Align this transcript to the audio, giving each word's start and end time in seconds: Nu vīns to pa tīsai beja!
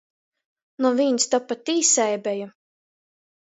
Nu 0.85 0.91
vīns 0.99 1.29
to 1.33 1.41
pa 1.51 1.59
tīsai 1.69 2.09
beja! 2.25 2.49